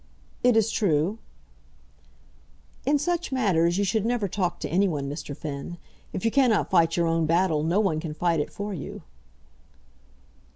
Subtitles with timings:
[0.43, 1.19] "It is true."
[2.87, 5.37] "In such matters you should never talk to any one, Mr.
[5.37, 5.77] Finn.
[6.11, 9.03] If you cannot fight your own battle, no one can fight it for you."